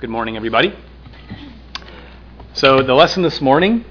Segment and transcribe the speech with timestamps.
[0.00, 0.74] Good morning, everybody.
[2.54, 3.84] So the lesson this morning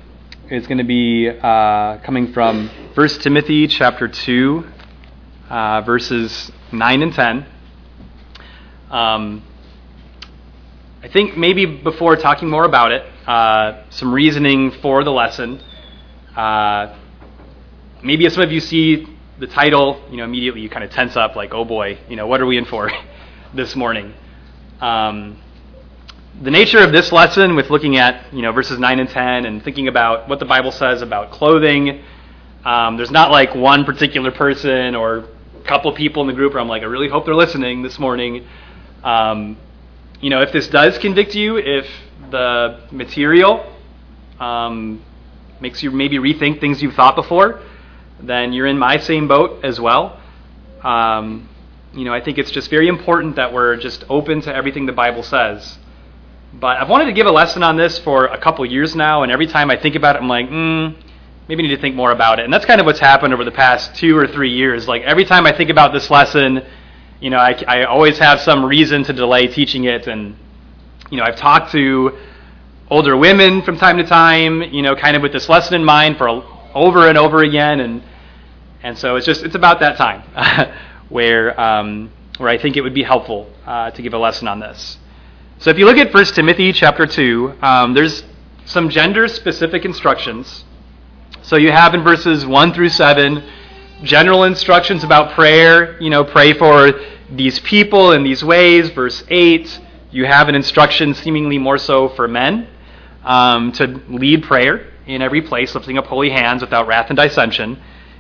[0.50, 4.66] is going to be uh, coming from 1 Timothy chapter 2,
[5.52, 7.46] uh, verses 9 and 10.
[8.90, 9.44] Um,
[11.04, 15.62] I think maybe before talking more about it, uh, some reasoning for the lesson.
[16.36, 16.98] Uh,
[18.02, 19.06] maybe as some of you see
[19.38, 22.26] the title, you know, immediately you kind of tense up, like, oh boy, you know,
[22.26, 22.90] what are we in for
[23.54, 24.16] this morning?
[24.82, 25.40] Um,
[26.42, 29.64] the nature of this lesson, with looking at you know verses nine and ten, and
[29.64, 32.02] thinking about what the Bible says about clothing,
[32.64, 36.62] um, there's not like one particular person or a couple people in the group where
[36.62, 38.48] I'm like, I really hope they're listening this morning.
[39.04, 39.58] Um,
[40.22, 41.88] you know, if this does convict you, if
[42.32, 43.76] the material
[44.40, 45.04] um,
[45.60, 47.62] makes you maybe rethink things you've thought before,
[48.22, 50.22] then you're in my same boat as well.
[50.84, 51.50] Um,
[51.94, 54.94] you know, I think it's just very important that we're just open to everything the
[54.94, 55.78] Bible says.
[56.54, 59.32] But I've wanted to give a lesson on this for a couple years now, and
[59.32, 61.00] every time I think about it, I'm like, hmm,
[61.48, 62.46] maybe I need to think more about it.
[62.46, 64.88] And that's kind of what's happened over the past two or three years.
[64.88, 66.64] Like every time I think about this lesson,
[67.20, 70.08] you know, I, I always have some reason to delay teaching it.
[70.08, 70.36] And,
[71.10, 72.18] you know, I've talked to
[72.90, 76.18] older women from time to time, you know, kind of with this lesson in mind
[76.18, 76.30] for
[76.74, 77.80] over and over again.
[77.80, 78.04] And,
[78.84, 80.22] and so it's just, it's about that time
[81.10, 84.60] where, um, where I think it would be helpful uh, to give a lesson on
[84.60, 84.98] this.
[85.60, 88.24] So if you look at 1 Timothy chapter 2, um, there's
[88.64, 90.64] some gender specific instructions.
[91.42, 93.44] So you have in verses 1 through 7
[94.04, 96.02] general instructions about prayer.
[96.02, 96.94] You know, pray for
[97.30, 98.90] these people in these ways.
[98.92, 102.70] Verse 8, you have an instruction seemingly more so for men
[103.26, 107.78] um, to lead prayer in every place, lifting up holy hands without wrath and dissension.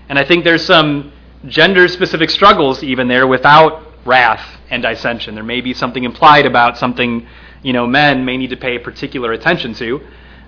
[0.10, 1.14] And I think there's some
[1.46, 5.36] gender specific struggles even there without wrath and dissension.
[5.36, 7.28] There may be something implied about something,
[7.64, 10.02] you know, men may need to pay particular attention to.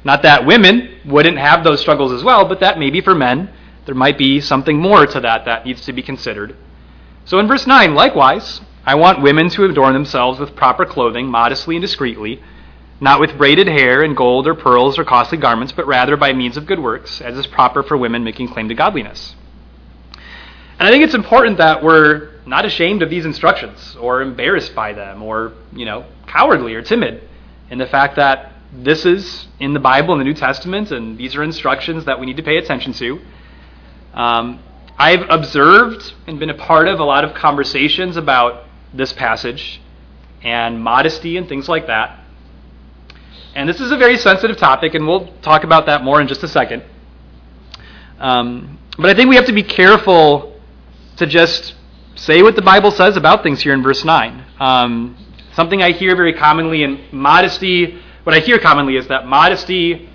[0.04, 3.50] Not that women wouldn't have those struggles as well, but that maybe for men,
[3.86, 6.56] there might be something more to that that needs to be considered.
[7.26, 11.76] So in verse 9, likewise, I want women to adorn themselves with proper clothing, modestly
[11.76, 12.42] and discreetly,
[13.00, 16.58] not with braided hair and gold or pearls or costly garments, but rather by means
[16.58, 19.36] of good works, as is proper for women making claim to godliness.
[20.82, 24.94] And I think it's important that we're not ashamed of these instructions or embarrassed by
[24.94, 27.22] them or, you know, cowardly or timid
[27.70, 31.36] in the fact that this is in the Bible in the New Testament and these
[31.36, 33.20] are instructions that we need to pay attention to.
[34.16, 34.60] Um,
[34.98, 39.80] I've observed and been a part of a lot of conversations about this passage
[40.42, 42.20] and modesty and things like that.
[43.54, 46.42] And this is a very sensitive topic, and we'll talk about that more in just
[46.42, 46.82] a second.
[48.18, 50.51] Um, but I think we have to be careful
[51.22, 51.76] to just
[52.16, 54.44] say what the Bible says about things here in verse 9.
[54.60, 55.16] Um,
[55.54, 60.10] something I hear very commonly in modesty, what I hear commonly is that modesty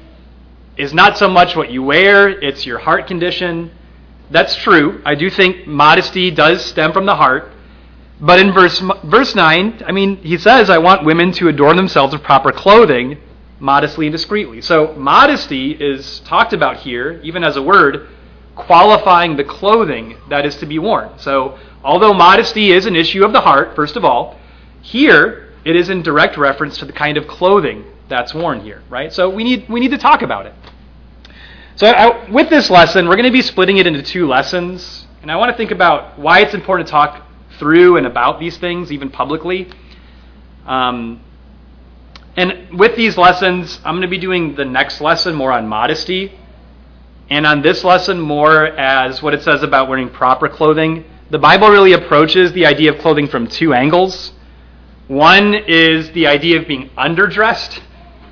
[0.76, 3.70] is not so much what you wear, it's your heart condition.
[4.32, 5.00] That's true.
[5.04, 7.52] I do think modesty does stem from the heart.
[8.20, 12.14] But in verse, verse 9, I mean, he says, I want women to adorn themselves
[12.14, 13.18] with proper clothing,
[13.60, 14.60] modestly and discreetly.
[14.60, 18.08] So modesty is talked about here, even as a word,
[18.56, 21.10] qualifying the clothing that is to be worn.
[21.18, 24.36] So Although modesty is an issue of the heart, first of all,
[24.82, 29.12] here it is in direct reference to the kind of clothing that's worn here, right?
[29.12, 30.54] So we need we need to talk about it.
[31.76, 35.30] So I, with this lesson, we're going to be splitting it into two lessons, and
[35.30, 37.24] I want to think about why it's important to talk
[37.56, 39.70] through and about these things, even publicly.
[40.66, 41.20] Um,
[42.36, 46.36] and with these lessons, I'm going to be doing the next lesson more on modesty,
[47.30, 51.70] and on this lesson more as what it says about wearing proper clothing the Bible
[51.70, 54.32] really approaches the idea of clothing from two angles.
[55.08, 57.80] One is the idea of being underdressed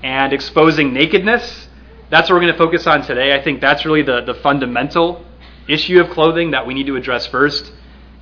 [0.04, 1.68] and exposing nakedness.
[2.10, 3.34] That's what we're going to focus on today.
[3.34, 5.24] I think that's really the, the fundamental
[5.66, 7.72] issue of clothing that we need to address first.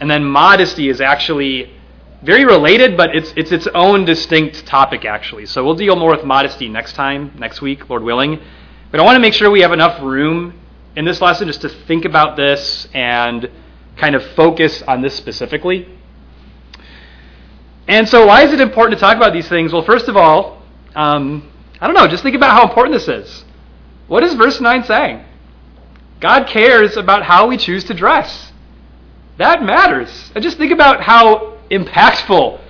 [0.00, 1.74] And then modesty is actually
[2.22, 5.44] very related, but it's, it's its own distinct topic, actually.
[5.44, 8.40] So we'll deal more with modesty next time, next week, Lord willing.
[8.90, 10.61] But I want to make sure we have enough room
[10.96, 13.50] in this lesson just to think about this and
[13.96, 15.88] kind of focus on this specifically.
[17.88, 19.72] And so, why is it important to talk about these things?
[19.72, 20.62] Well, first of all,
[20.94, 21.50] um,
[21.80, 23.44] I don't know, just think about how important this is.
[24.06, 25.24] What is verse 9 saying?
[26.20, 28.52] God cares about how we choose to dress.
[29.38, 30.30] That matters.
[30.34, 32.60] And just think about how impactful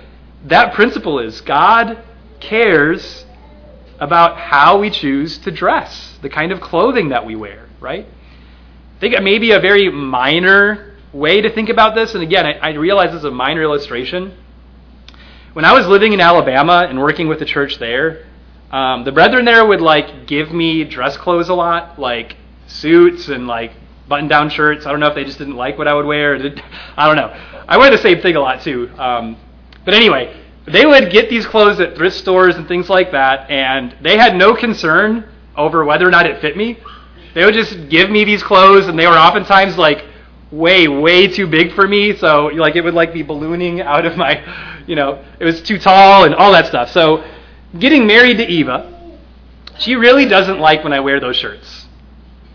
[0.45, 1.41] that principle is.
[1.41, 2.01] God
[2.39, 3.25] cares
[3.99, 8.07] about how we choose to dress, the kind of clothing that we wear, right?
[8.95, 12.45] I think it may be a very minor way to think about this, and again,
[12.45, 14.35] I, I realize this is a minor illustration.
[15.51, 18.25] when I was living in Alabama and working with the church there,
[18.71, 22.37] um, the brethren there would like give me dress clothes a lot, like
[22.67, 23.73] suits and like
[24.07, 24.85] button-down shirts.
[24.85, 26.35] I don't know if they just didn't like what I would wear.
[26.97, 27.37] I don't know.
[27.67, 28.89] I wear the same thing a lot too.
[28.97, 29.37] Um,
[29.85, 30.35] but anyway,
[30.65, 34.35] they would get these clothes at thrift stores and things like that, and they had
[34.35, 36.79] no concern over whether or not it fit me.
[37.33, 40.05] They would just give me these clothes, and they were oftentimes like
[40.51, 42.15] way, way too big for me.
[42.15, 44.41] So like it would like be ballooning out of my,
[44.87, 46.91] you know, it was too tall and all that stuff.
[46.91, 47.23] So
[47.79, 49.17] getting married to Eva,
[49.79, 51.87] she really doesn't like when I wear those shirts.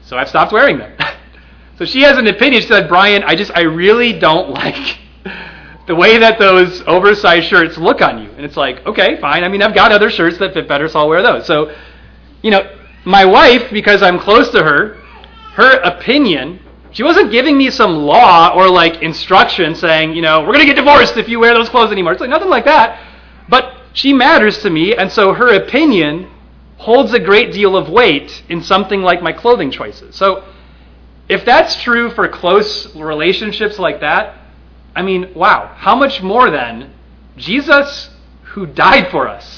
[0.03, 0.97] So I've stopped wearing them.
[1.79, 2.63] so she has an opinion.
[2.63, 4.99] She said, Brian, I just, I really don't like
[5.87, 8.31] the way that those oversized shirts look on you.
[8.31, 9.43] And it's like, okay, fine.
[9.43, 11.47] I mean, I've got other shirts that fit better, so I'll wear those.
[11.47, 11.75] So,
[12.43, 12.71] you know,
[13.09, 14.99] my wife, because I'm close to her,
[15.55, 16.61] her opinion,
[16.91, 20.67] she wasn't giving me some law or like instruction saying, you know, we're going to
[20.67, 22.13] get divorced if you wear those clothes anymore.
[22.13, 23.03] It's like nothing like that.
[23.49, 26.31] But she matters to me, and so her opinion
[26.77, 30.15] holds a great deal of weight in something like my clothing choices.
[30.15, 30.45] So,
[31.31, 34.37] if that's true for close relationships like that,
[34.95, 36.93] I mean, wow, how much more then
[37.39, 38.11] Jesus
[38.43, 39.58] who died for us?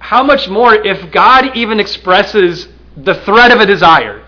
[0.00, 4.24] How much more if God even expresses the threat of a desire?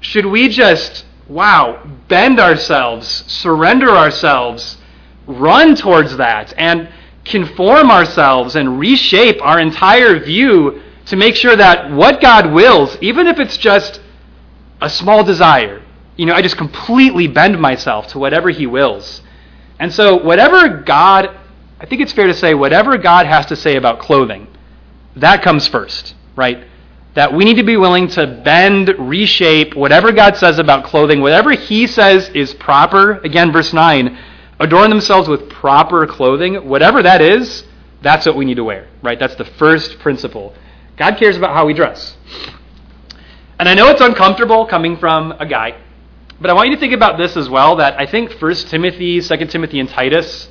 [0.00, 4.78] Should we just, wow, bend ourselves, surrender ourselves,
[5.26, 6.88] run towards that, and
[7.24, 13.26] conform ourselves and reshape our entire view to make sure that what God wills, even
[13.26, 14.00] if it's just
[14.80, 15.82] a small desire,
[16.16, 19.22] you know, I just completely bend myself to whatever He wills.
[19.78, 21.36] And so, whatever God,
[21.80, 24.46] I think it's fair to say, whatever God has to say about clothing,
[25.16, 26.64] that comes first, right?
[27.14, 31.52] That we need to be willing to bend, reshape whatever God says about clothing, whatever
[31.52, 33.18] He says is proper.
[33.18, 34.18] Again, verse 9
[34.60, 37.64] adorn themselves with proper clothing, whatever that is,
[38.00, 39.18] that's what we need to wear, right?
[39.18, 40.54] That's the first principle.
[40.96, 42.16] God cares about how we dress.
[43.58, 45.76] And I know it's uncomfortable coming from a guy,
[46.40, 49.20] but I want you to think about this as well that I think 1 Timothy,
[49.20, 50.48] 2 Timothy, and Titus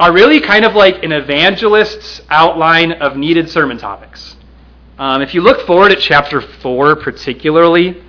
[0.00, 4.34] are really kind of like an evangelist's outline of needed sermon topics.
[4.98, 8.02] Um, if you look forward at chapter 4 particularly,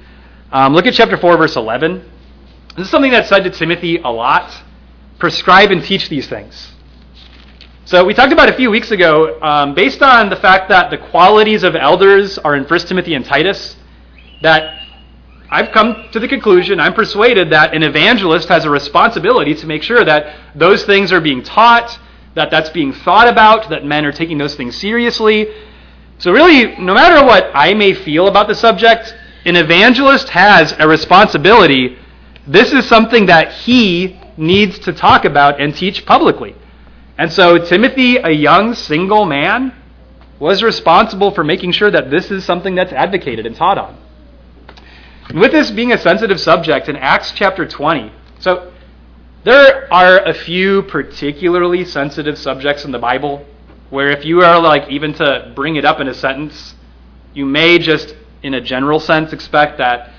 [0.54, 2.10] um, look at chapter 4, verse 11.
[2.78, 4.64] This is something that's said to Timothy a lot.
[5.20, 6.72] Prescribe and teach these things.
[7.84, 10.98] So we talked about a few weeks ago, um, based on the fact that the
[10.98, 13.76] qualities of elders are in 1 Timothy and Titus,
[14.42, 14.81] that
[15.54, 19.84] I've come to the conclusion, I'm persuaded that an evangelist has a responsibility to make
[19.84, 22.00] sure that those things are being taught,
[22.36, 25.50] that that's being thought about, that men are taking those things seriously.
[26.20, 29.14] So, really, no matter what I may feel about the subject,
[29.44, 31.98] an evangelist has a responsibility.
[32.48, 36.56] This is something that he needs to talk about and teach publicly.
[37.18, 39.76] And so, Timothy, a young single man,
[40.40, 43.98] was responsible for making sure that this is something that's advocated and taught on.
[45.34, 48.72] With this being a sensitive subject in Acts chapter 20, so
[49.44, 53.46] there are a few particularly sensitive subjects in the Bible
[53.92, 56.76] where if you are like even to bring it up in a sentence,
[57.34, 60.12] you may just in a general sense expect that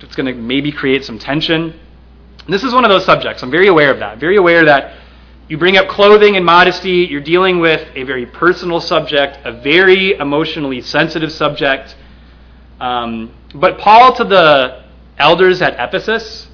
[0.00, 1.78] it's going to maybe create some tension.
[2.48, 3.42] This is one of those subjects.
[3.42, 4.18] I'm very aware of that.
[4.18, 4.94] Very aware that
[5.48, 10.12] you bring up clothing and modesty, you're dealing with a very personal subject, a very
[10.14, 11.96] emotionally sensitive subject.
[12.84, 14.82] Um, but Paul, to the
[15.16, 16.48] elders at Ephesus,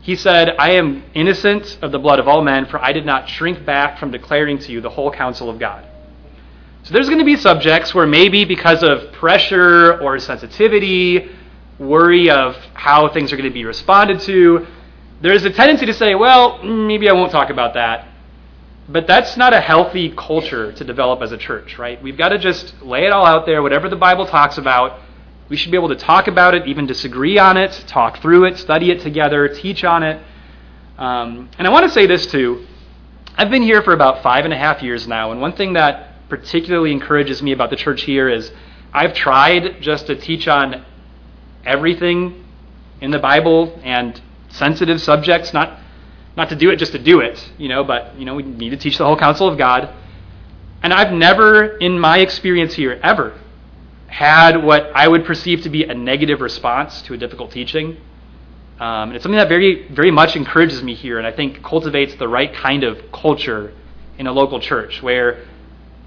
[0.00, 3.28] he said, I am innocent of the blood of all men, for I did not
[3.28, 5.84] shrink back from declaring to you the whole counsel of God.
[6.84, 11.28] So there's going to be subjects where maybe because of pressure or sensitivity,
[11.78, 14.66] worry of how things are going to be responded to,
[15.20, 18.08] there's a tendency to say, well, maybe I won't talk about that.
[18.88, 22.02] But that's not a healthy culture to develop as a church, right?
[22.02, 24.98] We've got to just lay it all out there, whatever the Bible talks about,
[25.52, 28.56] we should be able to talk about it, even disagree on it, talk through it,
[28.56, 30.18] study it together, teach on it.
[30.96, 32.66] Um, and I want to say this too.
[33.36, 36.26] I've been here for about five and a half years now, and one thing that
[36.30, 38.50] particularly encourages me about the church here is
[38.94, 40.86] I've tried just to teach on
[41.66, 42.46] everything
[43.02, 44.18] in the Bible and
[44.48, 45.80] sensitive subjects, not
[46.34, 48.70] not to do it just to do it, you know, but you know, we need
[48.70, 49.90] to teach the whole counsel of God.
[50.82, 53.38] And I've never, in my experience here, ever
[54.12, 57.96] had what I would perceive to be a negative response to a difficult teaching.
[58.78, 62.14] Um, and it's something that very, very much encourages me here, and I think cultivates
[62.16, 63.72] the right kind of culture
[64.18, 65.46] in a local church, where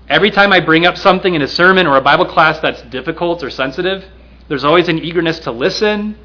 [0.07, 3.43] every time I bring up something in a sermon or a Bible class that's difficult
[3.43, 4.05] or sensitive,
[4.49, 6.15] there's always an eagerness to listen,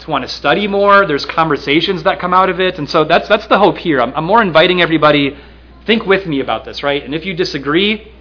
[0.00, 1.06] to want to study more.
[1.06, 4.02] There's conversations that come out of it, and so that's that's the hope here.
[4.02, 5.34] I'm, I'm more inviting everybody
[5.86, 7.02] think with me about this, right?
[7.02, 8.12] And if you disagree,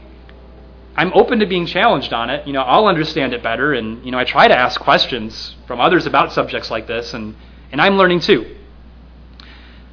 [0.98, 2.48] I'm open to being challenged on it.
[2.48, 5.82] You know, I'll understand it better, and you know, I try to ask questions from
[5.82, 7.36] others about subjects like this, and
[7.72, 8.56] and I'm learning too.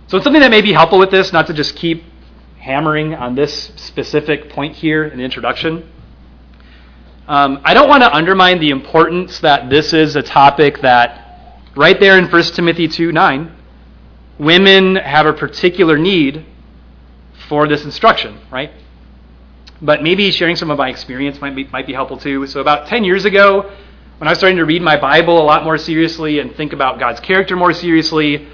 [0.07, 2.05] So it's something that may be helpful with this, not to just keep
[2.59, 5.91] hammering on this specific point here in the introduction.
[7.27, 11.99] Um, I don't want to undermine the importance that this is a topic that, right
[11.99, 13.57] there in 1 Timothy 2 9,
[14.39, 16.45] women have a particular need
[17.49, 18.71] for this instruction, right?
[19.83, 22.47] But maybe sharing some of my experience might be, might be helpful too.
[22.47, 23.73] So, about 10 years ago,
[24.19, 27.01] when I was starting to read my Bible a lot more seriously and think about
[27.01, 28.47] God's character more seriously,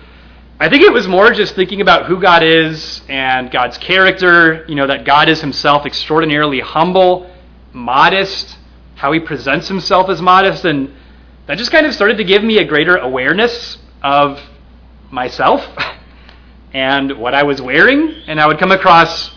[0.59, 4.75] I think it was more just thinking about who God is and God's character, you
[4.75, 7.31] know, that God is himself extraordinarily humble,
[7.75, 8.57] modest,
[8.97, 10.91] how he presents himself as modest, and
[11.47, 14.41] that just kind of started to give me a greater awareness of
[15.11, 15.65] myself
[16.73, 19.31] and what I was wearing, and I would come across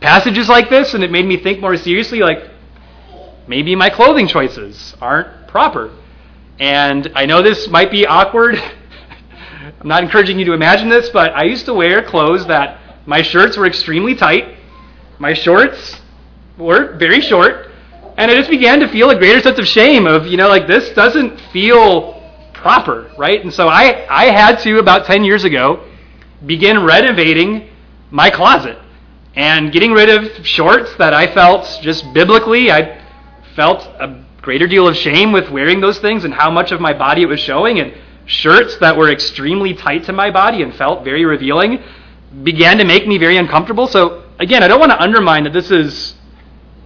[0.00, 2.50] passages like this, and it made me think more seriously, like,
[3.46, 5.90] maybe my clothing choices aren't proper.
[6.58, 8.60] And I know this might be awkward
[9.80, 13.22] I'm not encouraging you to imagine this, but I used to wear clothes that my
[13.22, 14.56] shirts were extremely tight,
[15.18, 16.00] my shorts
[16.58, 17.70] were very short,
[18.16, 20.66] and I just began to feel a greater sense of shame of, you know, like
[20.66, 22.14] this doesn't feel
[22.52, 23.42] proper, right?
[23.42, 25.84] And so I, I had to, about 10 years ago,
[26.44, 27.68] begin renovating
[28.10, 28.78] my closet
[29.36, 33.02] and getting rid of shorts that I felt just biblically, I
[33.54, 36.92] felt a greater deal of shame with wearing those things and how much of my
[36.92, 37.78] body it was showing.
[37.78, 37.92] And
[38.24, 41.82] shirts that were extremely tight to my body and felt very revealing
[42.42, 43.86] began to make me very uncomfortable.
[43.86, 46.14] So again, I don't want to undermine that this is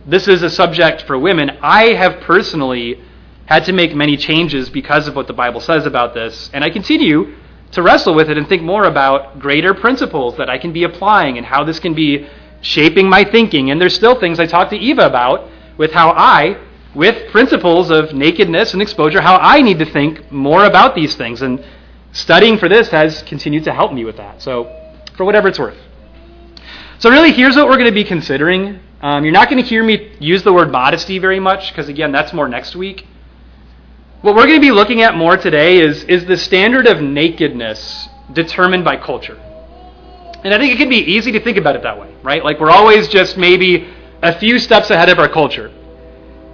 [0.06, 1.50] this is a subject for women.
[1.62, 3.00] I have personally
[3.46, 6.70] had to make many changes because of what the Bible says about this, and I
[6.70, 7.36] continue
[7.72, 11.36] to wrestle with it and think more about greater principles that I can be applying
[11.36, 12.26] and how this can be
[12.60, 13.70] shaping my thinking.
[13.70, 16.58] And there's still things I talked to Eva about with how I
[16.94, 21.42] with principles of nakedness and exposure, how I need to think more about these things.
[21.42, 21.64] And
[22.12, 24.42] studying for this has continued to help me with that.
[24.42, 24.76] So,
[25.16, 25.78] for whatever it's worth.
[26.98, 28.80] So, really, here's what we're going to be considering.
[29.00, 32.12] Um, you're not going to hear me use the word modesty very much, because again,
[32.12, 33.06] that's more next week.
[34.20, 38.08] What we're going to be looking at more today is, is the standard of nakedness
[38.34, 39.40] determined by culture.
[40.42, 42.42] And I think it can be easy to think about it that way, right?
[42.42, 43.88] Like we're always just maybe
[44.22, 45.70] a few steps ahead of our culture.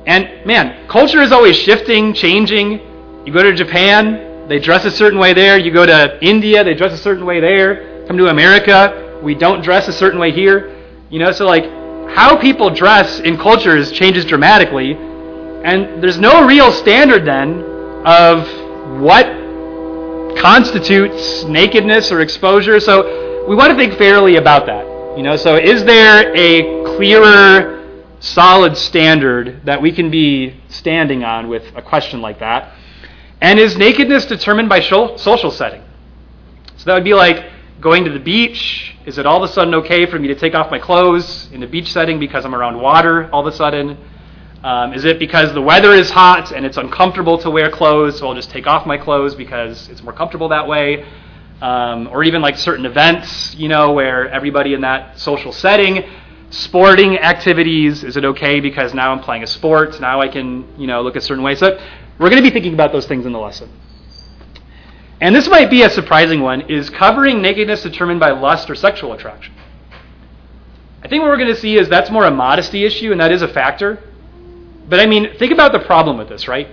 [0.07, 2.81] And man, culture is always shifting, changing.
[3.27, 5.59] You go to Japan, they dress a certain way there.
[5.59, 8.07] You go to India, they dress a certain way there.
[8.07, 10.73] Come to America, we don't dress a certain way here.
[11.11, 11.65] You know, so like
[12.11, 14.95] how people dress in cultures changes dramatically.
[14.95, 17.63] And there's no real standard then
[18.07, 18.47] of
[19.01, 19.27] what
[20.39, 22.79] constitutes nakedness or exposure.
[22.79, 24.85] So we want to think fairly about that.
[25.17, 27.77] You know, so is there a clearer
[28.19, 32.75] solid standard that we can be standing on with a question like that?
[33.41, 35.83] And is nakedness determined by social setting?
[36.77, 37.51] So that would be like
[37.81, 38.97] going to the beach.
[39.07, 41.63] Is it all of a sudden okay for me to take off my clothes in
[41.63, 43.97] a beach setting because I'm around water all of a sudden?
[44.65, 48.27] Um, is it because the weather is hot and it's uncomfortable to wear clothes, so
[48.27, 51.07] I'll just take off my clothes because it's more comfortable that way?
[51.61, 56.05] Um, or even like certain events, you know, where everybody in that social setting
[56.51, 58.05] sporting activities.
[58.05, 60.01] Is it okay because now I'm playing a sport?
[60.01, 61.55] Now I can, you know, look a certain way.
[61.55, 61.79] So
[62.19, 63.71] we're going to be thinking about those things in the lesson.
[65.21, 69.13] And this might be a surprising one is covering nakedness determined by lust or sexual
[69.13, 69.55] attraction.
[71.03, 73.33] I think what we're going to see is that's more a modesty issue, and that
[73.33, 74.03] is a factor.
[74.89, 76.69] But I mean, think about the problem with this, right?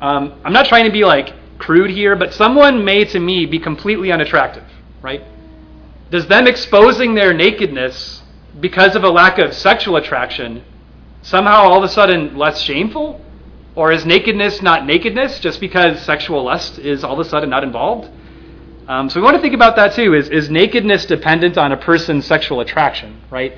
[0.00, 3.58] Um, I'm not trying to be like crude here, but someone may to me be
[3.58, 4.64] completely unattractive,
[5.02, 5.22] right?
[6.10, 8.22] Does them exposing their nakedness
[8.60, 10.64] because of a lack of sexual attraction,
[11.22, 13.20] somehow all of a sudden less shameful?
[13.74, 17.62] Or is nakedness not nakedness just because sexual lust is all of a sudden not
[17.62, 18.10] involved?
[18.88, 20.14] Um, so we want to think about that too.
[20.14, 23.52] Is, is nakedness dependent on a person's sexual attraction, right?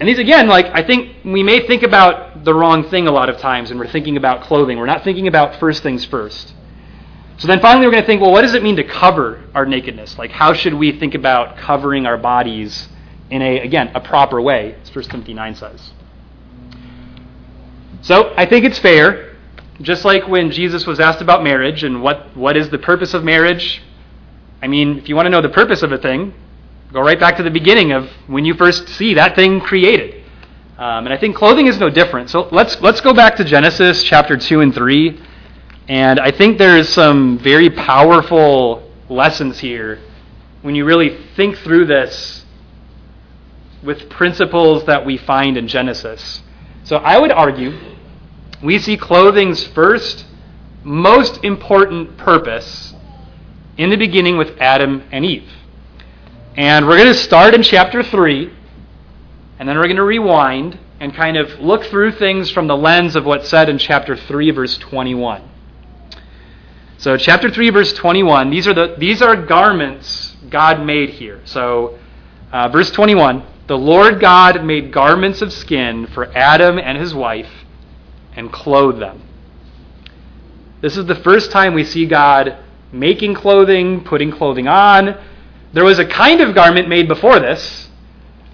[0.00, 3.28] And these, again, like, I think we may think about the wrong thing a lot
[3.28, 4.76] of times when we're thinking about clothing.
[4.76, 6.52] We're not thinking about first things first.
[7.42, 9.66] So then finally, we're going to think, well, what does it mean to cover our
[9.66, 10.16] nakedness?
[10.16, 12.88] Like, how should we think about covering our bodies
[13.32, 15.90] in a, again, a proper way, as 1 Timothy 9 says.
[18.02, 19.34] So I think it's fair,
[19.80, 23.24] just like when Jesus was asked about marriage and what, what is the purpose of
[23.24, 23.82] marriage.
[24.62, 26.32] I mean, if you want to know the purpose of a thing,
[26.92, 30.22] go right back to the beginning of when you first see that thing created.
[30.78, 32.30] Um, and I think clothing is no different.
[32.30, 35.20] So let's, let's go back to Genesis chapter 2 and 3.
[35.88, 40.00] And I think there's some very powerful lessons here
[40.62, 42.44] when you really think through this
[43.82, 46.40] with principles that we find in Genesis.
[46.84, 47.76] So I would argue
[48.62, 50.24] we see clothing's first,
[50.84, 52.94] most important purpose
[53.76, 55.50] in the beginning with Adam and Eve.
[56.56, 58.52] And we're going to start in chapter 3,
[59.58, 63.16] and then we're going to rewind and kind of look through things from the lens
[63.16, 65.51] of what's said in chapter 3, verse 21.
[67.02, 71.40] So, chapter 3, verse 21, these are, the, these are garments God made here.
[71.44, 71.98] So,
[72.52, 77.50] uh, verse 21 The Lord God made garments of skin for Adam and his wife
[78.36, 79.20] and clothed them.
[80.80, 82.56] This is the first time we see God
[82.92, 85.20] making clothing, putting clothing on.
[85.72, 87.90] There was a kind of garment made before this.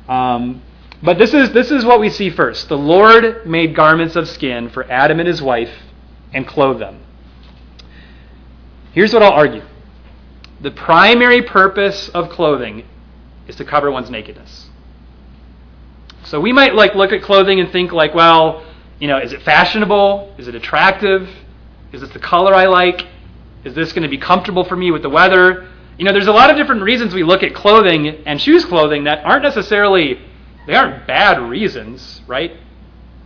[0.08, 0.62] Um,
[1.02, 2.70] but this is, this is what we see first.
[2.70, 5.74] The Lord made garments of skin for Adam and his wife
[6.32, 7.00] and clothed them.
[8.92, 9.62] Here's what I'll argue
[10.60, 12.84] the primary purpose of clothing
[13.46, 14.68] is to cover one's nakedness.
[16.24, 18.66] So we might like look at clothing and think like, well,
[18.98, 20.34] you know, is it fashionable?
[20.36, 21.30] Is it attractive?
[21.92, 23.06] Is this the color I like?
[23.64, 25.68] Is this going to be comfortable for me with the weather?
[25.96, 29.04] You know, there's a lot of different reasons we look at clothing and choose clothing
[29.04, 30.20] that aren't necessarily
[30.66, 32.52] they aren't bad reasons, right?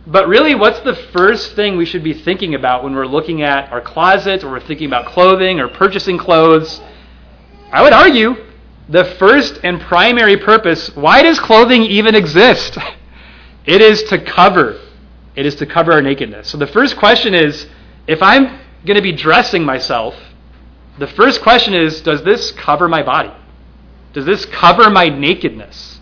[0.05, 3.71] But really, what's the first thing we should be thinking about when we're looking at
[3.71, 6.81] our closet or we're thinking about clothing or purchasing clothes?
[7.71, 8.35] I would argue
[8.89, 12.77] the first and primary purpose why does clothing even exist?
[13.65, 14.77] It is to cover.
[15.37, 16.49] It is to cover our nakedness.
[16.49, 17.65] So the first question is
[18.07, 20.15] if I'm going to be dressing myself,
[20.99, 23.31] the first question is does this cover my body?
[24.11, 26.01] Does this cover my nakedness?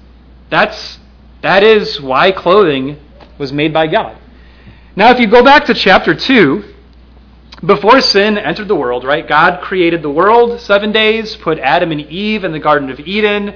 [0.50, 0.98] That's
[1.44, 2.98] that is why clothing
[3.42, 4.18] was made by God.
[4.96, 6.64] Now if you go back to chapter 2,
[7.66, 9.28] before sin entered the world, right?
[9.28, 13.54] God created the world 7 days, put Adam and Eve in the garden of Eden.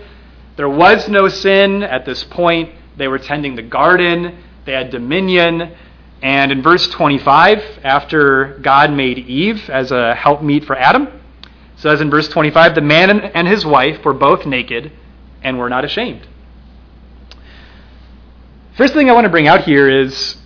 [0.57, 2.71] There was no sin at this point.
[2.97, 5.75] They were tending the garden, they had dominion.
[6.21, 11.07] And in verse 25, after God made Eve as a helpmeet for Adam,
[11.75, 14.91] says in verse 25, the man and his wife were both naked
[15.43, 16.25] and were not ashamed.
[18.75, 20.37] First thing I want to bring out here is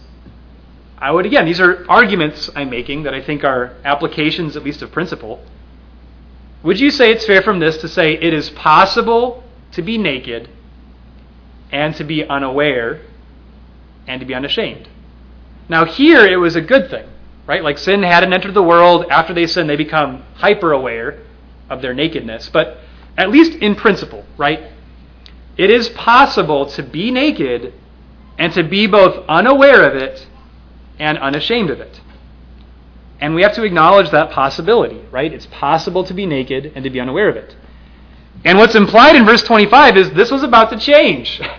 [0.97, 4.81] I would, again, these are arguments I'm making that I think are applications, at least
[4.81, 5.43] of principle.
[6.63, 10.49] Would you say it's fair from this to say it is possible to be naked
[11.71, 13.01] and to be unaware
[14.07, 14.87] and to be unashamed.
[15.67, 17.07] Now, here it was a good thing,
[17.45, 17.63] right?
[17.63, 19.05] Like sin hadn't entered the world.
[19.09, 21.19] After they sin, they become hyper aware
[21.69, 22.49] of their nakedness.
[22.49, 22.79] But
[23.17, 24.71] at least in principle, right?
[25.57, 27.73] It is possible to be naked
[28.39, 30.25] and to be both unaware of it
[30.97, 32.01] and unashamed of it.
[33.19, 35.31] And we have to acknowledge that possibility, right?
[35.31, 37.55] It's possible to be naked and to be unaware of it.
[38.45, 41.41] And what's implied in verse 25 is this was about to change.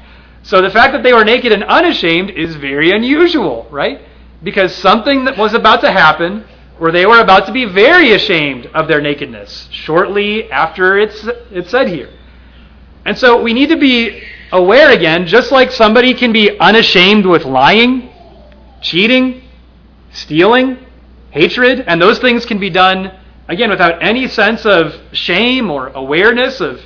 [0.43, 4.01] So the fact that they were naked and unashamed is very unusual, right?
[4.43, 6.47] Because something that was about to happen
[6.79, 11.71] where they were about to be very ashamed of their nakedness shortly after it's, it's
[11.71, 12.09] said here.
[13.05, 17.45] And so we need to be aware again, just like somebody can be unashamed with
[17.45, 18.11] lying,
[18.81, 19.43] cheating,
[20.13, 20.79] stealing,
[21.31, 23.13] hatred, and those things can be done
[23.49, 26.81] again, without any sense of shame or awareness of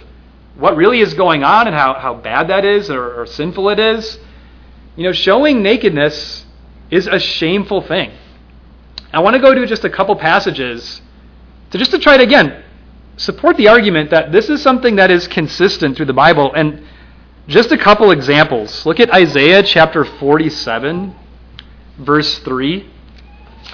[0.57, 3.79] what really is going on and how, how bad that is or, or sinful it
[3.79, 4.18] is,
[4.96, 6.44] you know, showing nakedness
[6.90, 8.12] is a shameful thing.
[9.12, 11.00] I want to go to just a couple passages
[11.70, 12.62] to just to try to again
[13.16, 16.85] support the argument that this is something that is consistent through the Bible and
[17.46, 18.87] just a couple examples.
[18.87, 21.14] Look at Isaiah chapter 47
[21.98, 22.90] verse 3.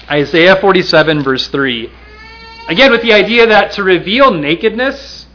[0.09, 1.91] Isaiah 47 verse 3.
[2.67, 5.25] Again, with the idea that to reveal nakedness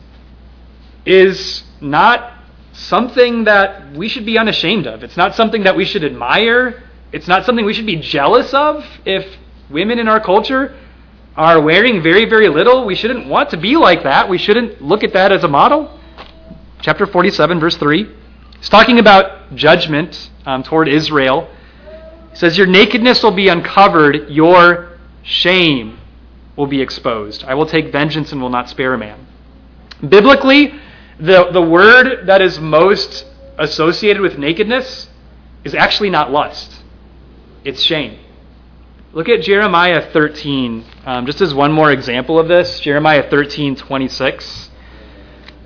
[1.05, 2.35] is not
[2.73, 5.03] something that we should be unashamed of.
[5.03, 6.83] It's not something that we should admire.
[7.13, 9.27] It's not something we should be jealous of if
[9.71, 10.77] women in our culture
[11.37, 12.85] are wearing very, very little.
[12.85, 14.29] We shouldn't want to be like that.
[14.29, 15.99] We shouldn't look at that as a model.
[16.83, 18.15] Chapter 47, verse 3.
[18.67, 21.49] He's talking about judgment um, toward Israel.
[22.33, 26.01] He says, Your nakedness will be uncovered, your shame
[26.57, 27.45] will be exposed.
[27.45, 29.25] I will take vengeance and will not spare a man.
[30.09, 30.75] Biblically,
[31.21, 33.27] the, the word that is most
[33.57, 35.11] associated with nakedness
[35.63, 36.83] is actually not lust,
[37.63, 38.19] it's shame.
[39.13, 42.81] Look at Jeremiah 13, um, just as one more example of this.
[42.81, 44.71] Jeremiah 13, 26.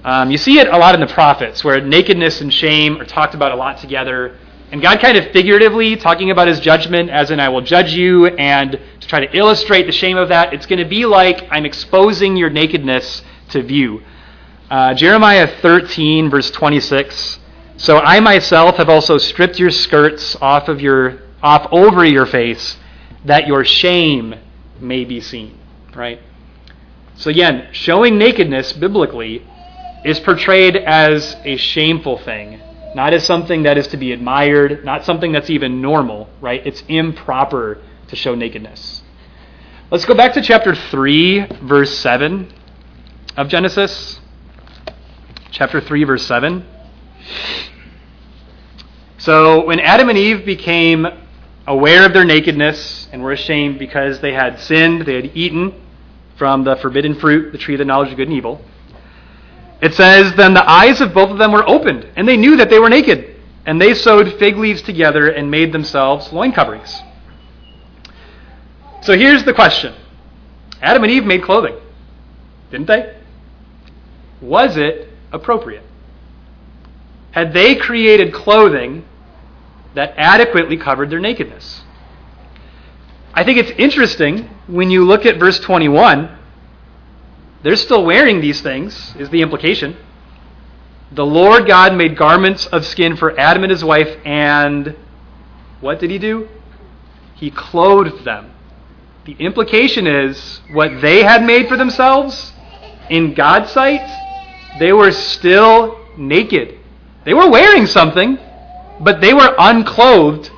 [0.03, 3.35] Um, you see it a lot in the prophets, where nakedness and shame are talked
[3.35, 4.39] about a lot together.
[4.73, 8.27] And God kind of figuratively talking about his judgment, as in, I will judge you,
[8.27, 11.67] and to try to illustrate the shame of that, it's going to be like I'm
[11.67, 14.03] exposing your nakedness to view.
[14.71, 17.39] Uh, Jeremiah 13, verse 26
[17.77, 22.79] So I myself have also stripped your skirts off of your off over your face
[23.25, 24.35] that your shame
[24.79, 25.59] may be seen,
[25.95, 26.21] right?
[27.17, 29.47] So again, showing nakedness biblically
[30.03, 32.61] is portrayed as a shameful thing,
[32.95, 36.67] not as something that is to be admired, not something that's even normal, right?
[36.67, 39.03] It's improper to show nakedness.
[39.91, 42.53] Let's go back to chapter 3, verse 7
[43.37, 44.21] of Genesis.
[45.51, 46.65] Chapter 3, verse 7.
[49.19, 51.07] So when Adam and Eve became
[51.67, 55.75] aware of their nakedness and were ashamed because they had sinned, they had eaten
[56.37, 58.65] from the forbidden fruit, the tree of the knowledge of good and evil,
[59.81, 62.71] it says, Then the eyes of both of them were opened, and they knew that
[62.71, 63.37] they were naked.
[63.67, 67.01] And they sewed fig leaves together and made themselves loin coverings.
[69.03, 69.95] So here's the question
[70.83, 71.77] Adam and Eve made clothing,
[72.71, 73.17] didn't they?
[74.41, 75.85] Was it appropriate?
[77.33, 79.05] Had they created clothing
[79.95, 81.83] that adequately covered their nakedness?
[83.33, 86.39] I think it's interesting when you look at verse 21.
[87.63, 89.97] They're still wearing these things, is the implication.
[91.13, 94.97] The Lord God made garments of skin for Adam and his wife, and
[95.81, 96.49] what did he do?
[97.35, 98.53] He clothed them.
[99.25, 102.53] The implication is what they had made for themselves,
[103.11, 104.07] in God's sight,
[104.79, 106.79] they were still naked.
[107.25, 108.39] They were wearing something,
[109.01, 110.51] but they were unclothed,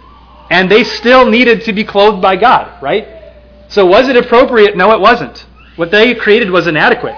[0.51, 3.09] and they still needed to be clothed by God, right?
[3.69, 4.77] So was it appropriate?
[4.77, 5.47] No, it wasn't.
[5.77, 7.15] What they created was inadequate.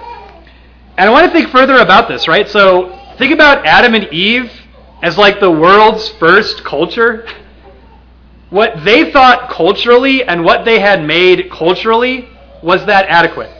[0.97, 2.47] And I want to think further about this, right?
[2.47, 4.51] So think about Adam and Eve
[5.01, 7.27] as like the world's first culture.
[8.49, 12.29] What they thought culturally and what they had made culturally
[12.63, 13.51] was that adequate.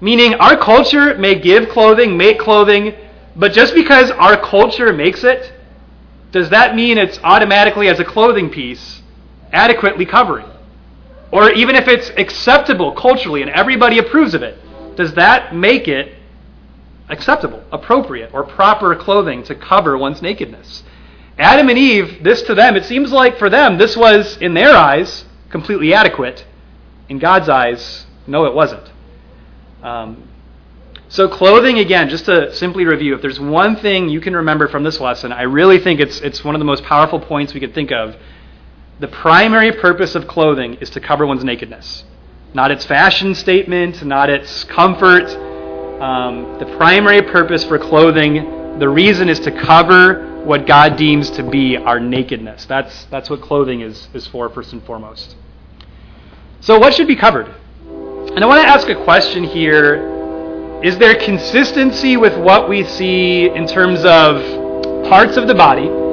[0.00, 2.94] Meaning, our culture may give clothing, make clothing,
[3.34, 5.52] but just because our culture makes it,
[6.30, 9.02] does that mean it's automatically, as a clothing piece,
[9.52, 10.46] adequately covering?
[11.30, 14.58] Or even if it's acceptable culturally and everybody approves of it,
[14.96, 16.14] does that make it
[17.08, 20.82] acceptable, appropriate, or proper clothing to cover one's nakedness?
[21.38, 24.74] Adam and Eve, this to them, it seems like for them, this was, in their
[24.74, 26.44] eyes, completely adequate.
[27.08, 28.90] In God's eyes, no, it wasn't.
[29.82, 30.28] Um,
[31.08, 34.82] so, clothing, again, just to simply review, if there's one thing you can remember from
[34.82, 37.74] this lesson, I really think it's, it's one of the most powerful points we could
[37.74, 38.16] think of.
[39.00, 42.02] The primary purpose of clothing is to cover one's nakedness,
[42.52, 45.28] not its fashion statement, not its comfort.
[46.02, 51.48] Um, the primary purpose for clothing, the reason is to cover what God deems to
[51.48, 52.66] be our nakedness.
[52.66, 55.36] That's, that's what clothing is, is for, first and foremost.
[56.60, 57.46] So, what should be covered?
[57.86, 60.80] And I want to ask a question here.
[60.82, 64.42] Is there consistency with what we see in terms of
[65.08, 66.07] parts of the body?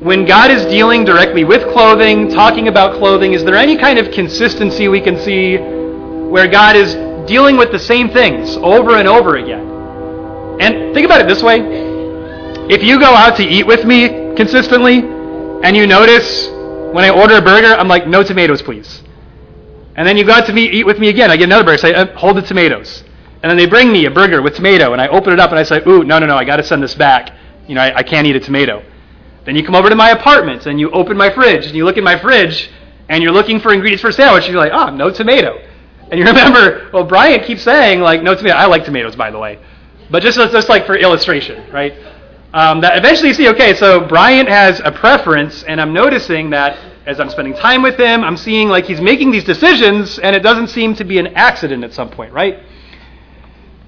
[0.00, 4.10] When God is dealing directly with clothing, talking about clothing, is there any kind of
[4.10, 6.94] consistency we can see where God is
[7.28, 9.60] dealing with the same things over and over again?
[10.58, 11.60] And think about it this way
[12.70, 16.48] if you go out to eat with me consistently and you notice
[16.94, 19.02] when I order a burger, I'm like, no tomatoes, please.
[19.96, 21.30] And then you go out to eat with me again.
[21.30, 21.86] I get another burger.
[21.86, 23.04] I say, hold the tomatoes.
[23.42, 25.58] And then they bring me a burger with tomato, and I open it up and
[25.58, 27.36] I say, ooh, no, no, no, I got to send this back.
[27.66, 28.82] You know, I, I can't eat a tomato.
[29.44, 31.96] Then you come over to my apartment and you open my fridge and you look
[31.96, 32.70] in my fridge
[33.08, 35.58] and you're looking for ingredients for a sandwich and you're like, oh, no tomato.
[36.10, 38.56] And you remember, well, Brian keeps saying like no tomato.
[38.56, 39.58] I like tomatoes, by the way,
[40.10, 41.94] but just just like for illustration, right?
[42.52, 46.76] Um, that eventually you see, okay, so Brian has a preference, and I'm noticing that
[47.06, 50.40] as I'm spending time with him, I'm seeing like he's making these decisions, and it
[50.40, 52.60] doesn't seem to be an accident at some point, right?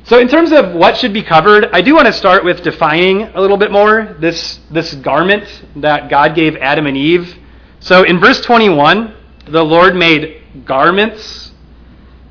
[0.04, 3.22] So, in terms of what should be covered, I do want to start with defining
[3.22, 5.44] a little bit more this, this garment
[5.76, 7.36] that God gave Adam and Eve.
[7.78, 9.14] So, in verse 21,
[9.46, 11.52] the Lord made garments.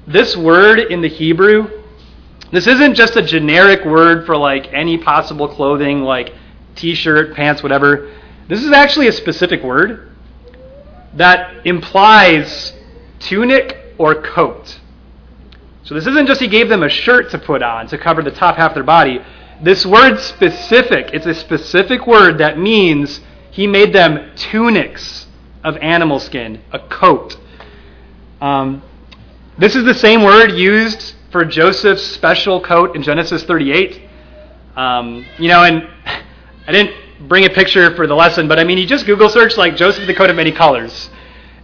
[0.06, 1.82] This word in the Hebrew,
[2.52, 6.34] this isn't just a generic word for like any possible clothing, like
[6.76, 8.12] t shirt, pants, whatever.
[8.50, 10.12] This is actually a specific word
[11.14, 12.74] that implies
[13.20, 14.81] tunic or coat.
[15.84, 18.32] So this isn't just he gave them a shirt to put on to cover the
[18.32, 19.20] top half of their body.
[19.62, 25.28] This word specific, it's a specific word that means he made them tunics
[25.64, 27.38] of animal skin, a coat.
[28.40, 28.82] Um,
[29.58, 34.02] this is the same word used for Joseph's special coat in Genesis 38.
[34.76, 35.88] Um, you know, and
[36.68, 36.96] I didn't
[37.28, 40.08] bring a picture for the lesson, but I mean, you just Google search like Joseph
[40.08, 41.10] the coat of many colors,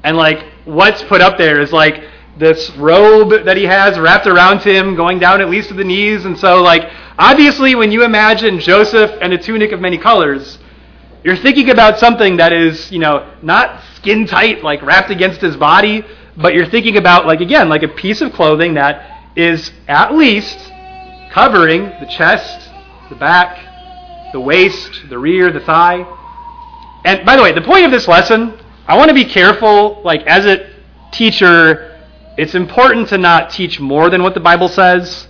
[0.04, 2.04] and like what's put up there is like
[2.38, 6.26] this robe that he has wrapped around him, going down at least to the knees.
[6.26, 10.60] And so, like, obviously, when you imagine Joseph and a tunic of many colors,
[11.24, 15.58] you're thinking about something that is, you know, not skin tight, like wrapped against his
[15.58, 16.06] body,
[16.38, 20.72] but you're thinking about, like, again, like a piece of clothing that is at least
[21.32, 22.70] covering the chest,
[23.10, 26.06] the back, the waist, the rear, the thigh.
[27.04, 30.22] And by the way, the point of this lesson, I want to be careful, like,
[30.28, 30.72] as a
[31.12, 31.97] teacher,
[32.38, 35.28] it's important to not teach more than what the Bible says.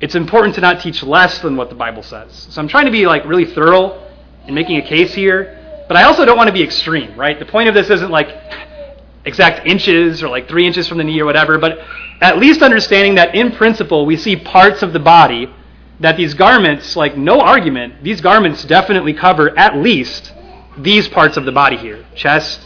[0.00, 2.48] It's important to not teach less than what the Bible says.
[2.50, 4.06] So I'm trying to be, like, really thorough
[4.46, 5.56] in making a case here.
[5.86, 7.38] But I also don't want to be extreme, right?
[7.38, 8.28] The point of this isn't like
[9.24, 11.78] exact inches or like three inches from the knee or whatever, but
[12.20, 15.52] at least understanding that in principle we see parts of the body
[15.98, 20.32] that these garments, like no argument, these garments definitely cover at least
[20.78, 22.60] these parts of the body here chest,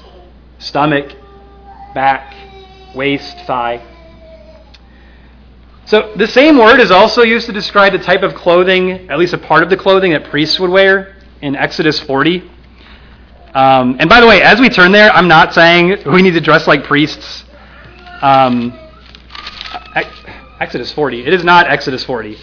[0.58, 1.12] stomach,
[1.94, 2.33] back,
[2.94, 3.84] waist, thigh.
[5.86, 9.34] So the same word is also used to describe the type of clothing, at least
[9.34, 12.50] a part of the clothing that priests would wear in Exodus 40.
[13.54, 16.40] Um, and by the way, as we turn there, I'm not saying we need to
[16.40, 17.44] dress like priests.
[18.22, 18.78] Um,
[20.60, 21.26] Exodus 40.
[21.26, 22.36] It is not Exodus 40.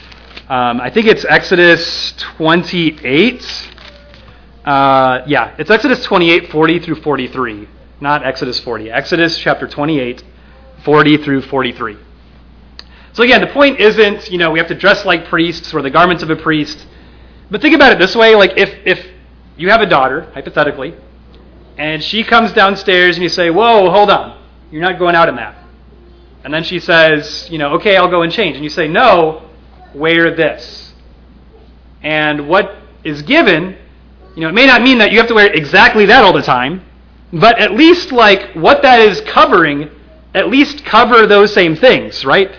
[0.48, 3.70] Um, I think it's Exodus 28.
[4.64, 7.68] Uh, yeah, it's Exodus 28, 40 through 43,
[8.00, 8.92] not Exodus 40.
[8.92, 10.24] Exodus chapter 28,
[10.84, 11.98] 40 through 43.
[13.14, 15.90] So again, the point isn't, you know, we have to dress like priests or the
[15.90, 16.88] garments of a priest.
[17.50, 19.06] But think about it this way like, if, if
[19.58, 20.96] you have a daughter, hypothetically,
[21.78, 24.42] and she comes downstairs and you say, Whoa, hold on.
[24.72, 25.58] You're not going out in that.
[26.44, 28.56] And then she says, You know, okay, I'll go and change.
[28.56, 29.50] And you say, No,
[29.94, 30.94] wear this.
[32.02, 33.78] And what is given,
[34.36, 36.42] you know, it may not mean that you have to wear exactly that all the
[36.42, 36.84] time,
[37.34, 39.90] but at least, like, what that is covering,
[40.34, 42.52] at least cover those same things, right?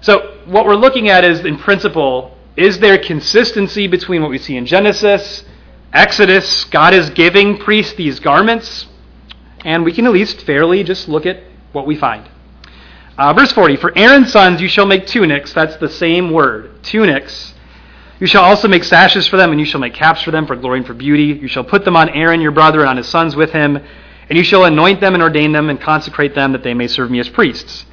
[0.00, 4.56] So, what we're looking at is, in principle, is there consistency between what we see
[4.56, 5.44] in Genesis,
[5.92, 6.64] Exodus?
[6.64, 8.86] God is giving priests these garments,
[9.64, 12.28] and we can at least fairly just look at what we find.
[13.16, 15.52] Uh, verse 40 For Aaron's sons you shall make tunics.
[15.52, 17.54] That's the same word, tunics.
[18.18, 20.56] You shall also make sashes for them, and you shall make caps for them for
[20.56, 21.38] glory and for beauty.
[21.40, 23.82] You shall put them on Aaron your brother and on his sons with him,
[24.32, 27.10] and you shall anoint them and ordain them and consecrate them that they may serve
[27.10, 27.84] me as priests.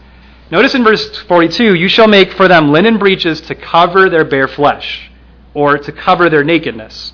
[0.50, 4.48] Notice in verse 42, you shall make for them linen breeches to cover their bare
[4.48, 5.12] flesh,
[5.54, 7.12] or to cover their nakedness.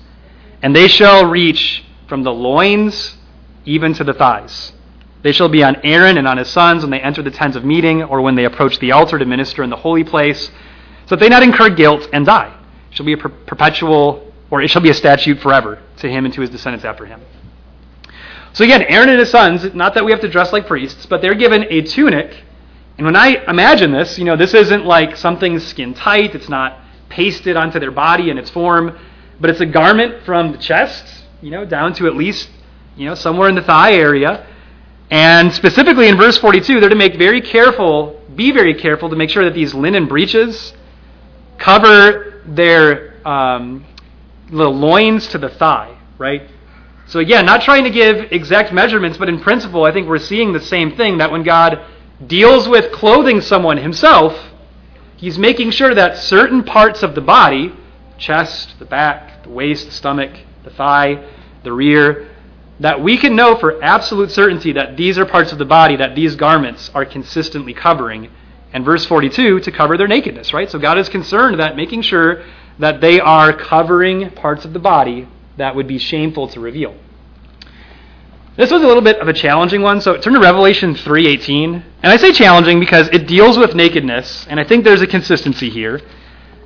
[0.62, 3.16] And they shall reach from the loins
[3.64, 4.72] even to the thighs.
[5.22, 7.64] They shall be on Aaron and on his sons when they enter the tent of
[7.64, 10.52] meeting, or when they approach the altar to minister in the holy place,
[11.06, 12.56] so that they not incur guilt and die.
[12.92, 16.26] It shall be a per- perpetual, or it shall be a statute forever to him
[16.26, 17.20] and to his descendants after him.
[18.56, 21.20] So again, Aaron and his sons, not that we have to dress like priests, but
[21.20, 22.34] they're given a tunic
[22.98, 26.78] and when I imagine this, you know, this isn't like something skin tight, it's not
[27.08, 28.98] pasted onto their body in its form,
[29.38, 32.48] but it's a garment from the chest, you know, down to at least,
[32.96, 34.46] you know, somewhere in the thigh area.
[35.10, 39.28] And specifically in verse 42, they're to make very careful, be very careful to make
[39.28, 40.72] sure that these linen breeches
[41.58, 43.84] cover their um,
[44.50, 46.48] little loins to the thigh, right?
[47.06, 50.52] So again, not trying to give exact measurements, but in principle, I think we're seeing
[50.52, 51.80] the same thing that when God
[52.26, 54.36] deals with clothing someone himself,
[55.16, 57.72] he's making sure that certain parts of the body
[58.18, 60.32] chest, the back, the waist, the stomach,
[60.64, 61.24] the thigh,
[61.62, 62.30] the rear
[62.80, 66.14] that we can know for absolute certainty that these are parts of the body that
[66.14, 68.30] these garments are consistently covering.
[68.72, 70.70] And verse 42 to cover their nakedness, right?
[70.70, 72.42] So God is concerned that making sure
[72.78, 76.94] that they are covering parts of the body that would be shameful to reveal.
[78.56, 81.82] This was a little bit of a challenging one, so turn to Revelation 3:18.
[82.02, 85.68] And I say challenging because it deals with nakedness, and I think there's a consistency
[85.68, 86.00] here.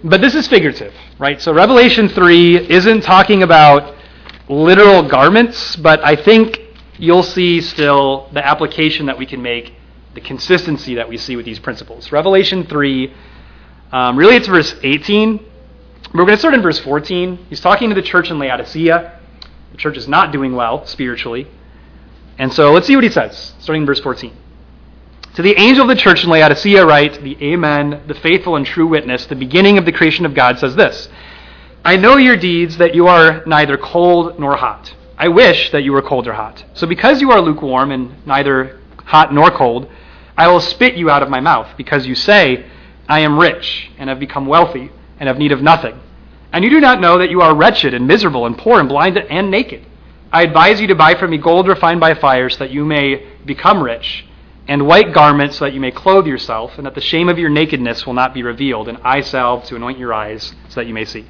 [0.05, 1.43] But this is figurative, right?
[1.43, 3.95] So Revelation 3 isn't talking about
[4.49, 6.61] literal garments, but I think
[6.97, 9.75] you'll see still the application that we can make,
[10.15, 12.13] the consistency that we see with these principles.
[12.13, 13.13] Revelation 3,
[13.93, 15.45] um, really it's verse 18.
[16.13, 17.47] We're going to start in verse 14.
[17.49, 19.21] He's talking to the church in Laodicea.
[19.71, 21.47] The church is not doing well spiritually.
[22.37, 24.37] And so let's see what he says, starting in verse 14.
[25.35, 28.89] To the angel of the church in Laodicea, write, the Amen, the faithful and true
[28.89, 31.09] witness, the beginning of the creation of God, says this
[31.85, 34.93] I know your deeds, that you are neither cold nor hot.
[35.17, 36.65] I wish that you were cold or hot.
[36.75, 39.89] So because you are lukewarm and neither hot nor cold,
[40.37, 42.69] I will spit you out of my mouth, because you say,
[43.09, 46.01] I am rich and have become wealthy and have need of nothing.
[46.53, 49.17] And you do not know that you are wretched and miserable and poor and blind
[49.19, 49.87] and naked.
[50.33, 53.27] I advise you to buy from me gold refined by fire so that you may
[53.45, 54.27] become rich,
[54.67, 57.51] and white garments so that you may clothe yourself, and that the shame of your
[57.51, 60.95] nakedness will not be revealed, and eye salve to anoint your eyes so that you
[60.95, 61.27] may see.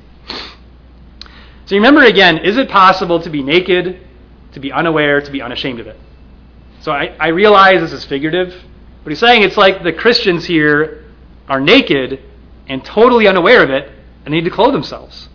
[1.67, 4.01] So remember again, is it possible to be naked
[4.53, 5.99] to be unaware, to be unashamed of it.
[6.81, 8.55] So I, I realize this is figurative,
[9.05, 11.05] but he's saying it's like the Christians here
[11.49, 12.23] are naked
[12.71, 13.91] and totally unaware of it
[14.25, 15.29] and need to clothe themselves.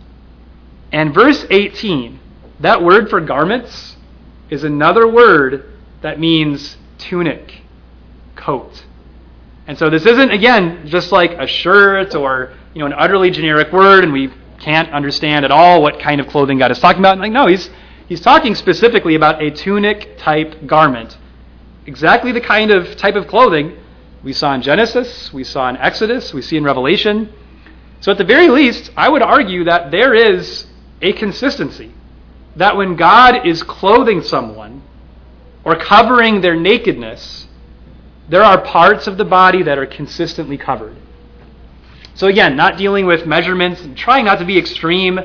[0.90, 2.18] And verse 18,
[2.60, 3.96] that word for garments
[4.48, 5.70] is another word
[6.00, 7.60] that means tunic,
[8.36, 8.86] coat.
[9.66, 13.70] And so this isn't, again, just like a shirt or you know, an utterly generic
[13.70, 17.18] word, and we can't understand at all what kind of clothing God is talking about.
[17.18, 17.68] Like, no, he's,
[18.08, 21.18] he's talking specifically about a tunic type garment.
[21.84, 23.76] Exactly the kind of type of clothing
[24.26, 27.32] we saw in Genesis, we saw in Exodus, we see in Revelation.
[28.00, 30.66] So, at the very least, I would argue that there is
[31.00, 31.92] a consistency.
[32.56, 34.82] That when God is clothing someone
[35.62, 37.46] or covering their nakedness,
[38.28, 40.96] there are parts of the body that are consistently covered.
[42.14, 45.20] So, again, not dealing with measurements, and trying not to be extreme,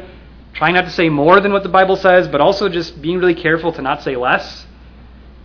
[0.53, 3.33] trying not to say more than what the Bible says, but also just being really
[3.33, 4.67] careful to not say less.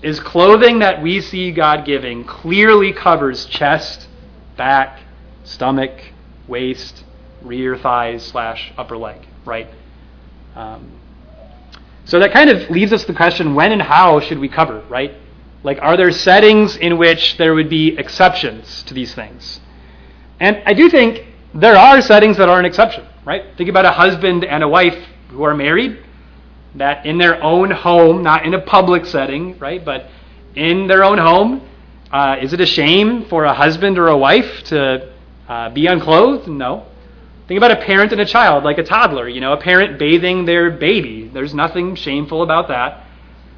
[0.06, 4.06] Is clothing that we see God giving clearly covers chest,
[4.56, 5.00] back,
[5.42, 6.00] stomach,
[6.46, 7.02] waist,
[7.42, 9.66] rear thighs slash upper leg, right?
[10.54, 10.92] Um,
[12.04, 15.12] so that kind of leaves us the question when and how should we cover, right?
[15.64, 19.58] Like, are there settings in which there would be exceptions to these things?
[20.38, 23.42] And I do think there are settings that are an exception, right?
[23.56, 25.98] Think about a husband and a wife who are married,
[26.78, 30.08] that in their own home, not in a public setting, right, but
[30.54, 31.66] in their own home,
[32.12, 35.12] uh, is it a shame for a husband or a wife to
[35.48, 36.48] uh, be unclothed?
[36.48, 36.86] No.
[37.48, 40.44] Think about a parent and a child, like a toddler, you know, a parent bathing
[40.44, 41.28] their baby.
[41.28, 43.04] There's nothing shameful about that.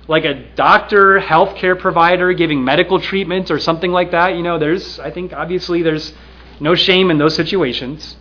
[0.06, 4.98] Like a doctor, healthcare provider giving medical treatment or something like that, you know, there's,
[4.98, 6.12] I think, obviously, there's
[6.60, 8.16] no shame in those situations.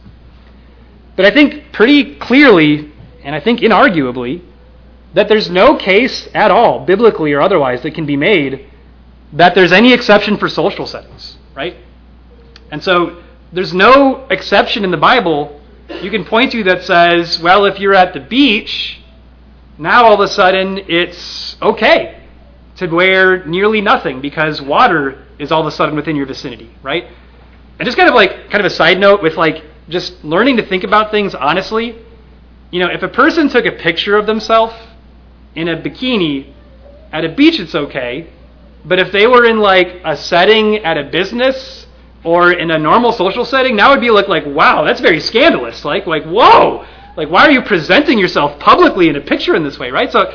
[1.16, 2.92] But I think pretty clearly,
[3.24, 4.42] and I think inarguably,
[5.14, 8.70] that there's no case at all, biblically or otherwise, that can be made
[9.34, 11.76] that there's any exception for social settings, right?
[12.72, 15.58] And so there's no exception in the Bible
[16.02, 19.00] you can point to that says, well, if you're at the beach,
[19.78, 22.22] now all of a sudden it's okay
[22.76, 27.08] to wear nearly nothing because water is all of a sudden within your vicinity, right?
[27.80, 30.66] And just kind of like kind of a side note with like just learning to
[30.66, 31.98] think about things honestly.
[32.72, 34.76] You know, if a person took a picture of themselves
[35.58, 36.54] in a bikini
[37.12, 38.30] at a beach, it's okay.
[38.86, 41.88] But if they were in like a setting at a business
[42.24, 45.84] or in a normal social setting, now would be look like, wow, that's very scandalous.
[45.84, 46.86] Like, like, whoa,
[47.18, 50.12] like, why are you presenting yourself publicly in a picture in this way, right?
[50.12, 50.32] So,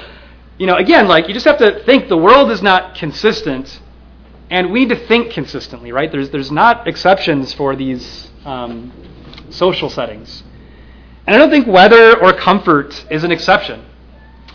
[0.58, 3.80] you know, again, like, you just have to think the world is not consistent,
[4.50, 6.10] and we need to think consistently, right?
[6.10, 8.92] There's, there's not exceptions for these um,
[9.50, 10.42] social settings.
[11.26, 13.84] And I don't think weather or comfort is an exception.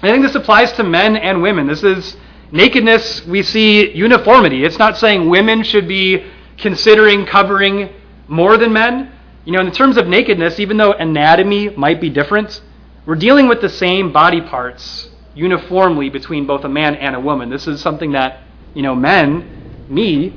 [0.01, 1.67] I think this applies to men and women.
[1.67, 2.15] This is
[2.51, 4.63] nakedness, we see uniformity.
[4.63, 6.23] It's not saying women should be
[6.57, 7.89] considering covering
[8.27, 9.11] more than men.
[9.45, 12.61] You know, in terms of nakedness, even though anatomy might be different,
[13.05, 17.49] we're dealing with the same body parts uniformly between both a man and a woman.
[17.49, 18.41] This is something that,
[18.73, 20.33] you know, men, me,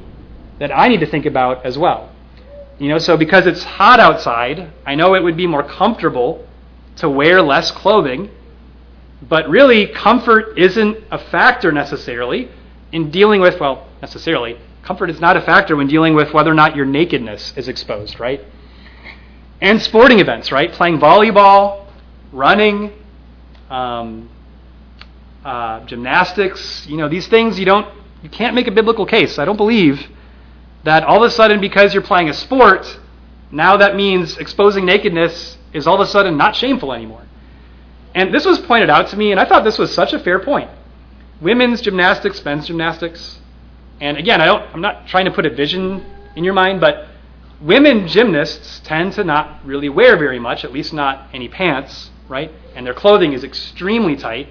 [0.59, 2.12] that I need to think about as well.
[2.79, 6.46] You know, so because it's hot outside, I know it would be more comfortable
[6.96, 8.31] to wear less clothing,
[9.23, 12.49] but really, comfort isn't a factor necessarily
[12.93, 16.55] in dealing with, well, necessarily, Comfort is not a factor when dealing with whether or
[16.55, 18.41] not your nakedness is exposed, right?
[19.61, 20.73] And sporting events, right?
[20.73, 21.87] Playing volleyball,
[22.33, 22.93] running,
[23.69, 24.31] um,
[25.45, 27.87] uh, gymnastics, you know, these things you don't,
[28.23, 29.39] you can't make a biblical case.
[29.39, 30.09] I don't believe
[30.85, 32.99] that all of a sudden because you're playing a sport,
[33.51, 37.23] now that means exposing nakedness is all of a sudden not shameful anymore.
[38.14, 40.40] And this was pointed out to me, and I thought this was such a fair
[40.40, 40.70] point.
[41.40, 43.40] Women's gymnastics, men's gymnastics,
[44.01, 47.09] and again, I don't, I'm not trying to put a vision in your mind, but
[47.61, 52.51] women gymnasts tend to not really wear very much, at least not any pants, right?
[52.74, 54.49] And their clothing is extremely tight.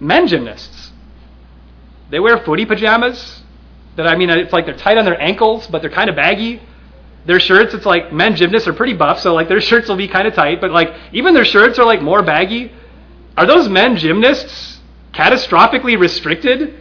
[0.00, 0.92] Men gymnasts,
[2.10, 3.42] they wear footy pajamas
[3.96, 6.62] that, I mean, it's like they're tight on their ankles, but they're kind of baggy.
[7.28, 10.08] Their shirts, it's like men gymnasts are pretty buff, so like their shirts will be
[10.08, 12.72] kind of tight, but like even their shirts are like more baggy.
[13.36, 14.80] Are those men gymnasts
[15.12, 16.80] catastrophically restricted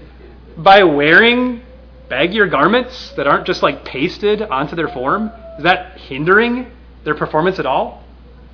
[0.56, 1.64] by wearing
[2.10, 5.34] baggier garments that aren't just like pasted onto their form?
[5.58, 6.72] Is that hindering
[7.04, 8.06] their performance at all?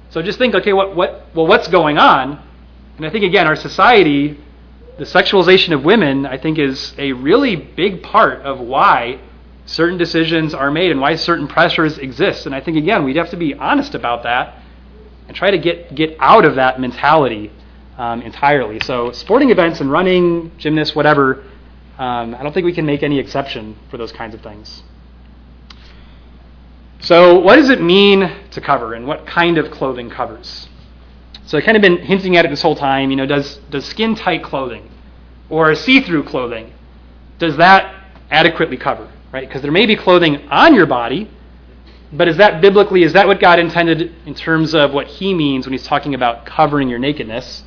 [0.10, 2.41] So just think, okay, what, what, well, what's going on?
[2.98, 4.39] And I think, again, our society,
[4.98, 9.20] the sexualization of women, I think, is a really big part of why
[9.66, 12.45] certain decisions are made and why certain pressures exist.
[12.45, 14.59] And I think, again, we'd have to be honest about that
[15.28, 17.51] and try to get, get out of that mentality
[17.97, 18.80] um, entirely.
[18.82, 21.43] So, sporting events and running, gymnasts, whatever,
[21.97, 24.84] um, I don't think we can make any exception for those kinds of things.
[26.99, 30.68] So, what does it mean to cover, and what kind of clothing covers?
[31.45, 33.11] So, I've kind of been hinting at it this whole time.
[33.11, 34.89] You know, does does skin tight clothing
[35.49, 36.74] or see through clothing
[37.43, 37.93] does that
[38.32, 39.11] adequately cover?
[39.34, 39.47] Right?
[39.47, 41.27] Because there may be clothing on your body,
[42.11, 43.01] but is that biblically?
[43.01, 46.45] Is that what God intended in terms of what He means when He's talking about
[46.45, 47.63] covering your nakedness?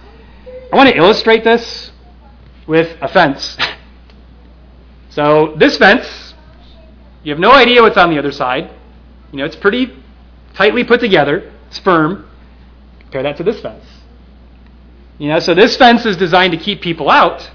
[0.73, 1.91] I want to illustrate this
[2.69, 3.59] with a fence.
[5.11, 6.35] so this fence,
[7.25, 8.71] you have no idea what's on the other side.
[9.33, 9.93] You know, it's pretty
[10.55, 11.53] tightly put together.
[11.67, 12.31] It's firm.
[13.01, 13.85] Compare that to this fence.
[15.19, 17.51] You know, so this fence is designed to keep people out,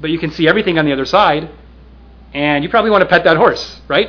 [0.00, 1.50] but you can see everything on the other side.
[2.34, 4.08] And you probably want to pet that horse, right?